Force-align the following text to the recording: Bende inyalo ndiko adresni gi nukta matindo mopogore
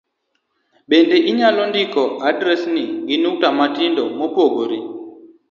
Bende 0.89 1.17
inyalo 1.29 1.61
ndiko 1.71 2.01
adresni 2.29 2.83
gi 3.07 3.15
nukta 3.21 3.47
matindo 3.59 4.01
mopogore 4.17 4.77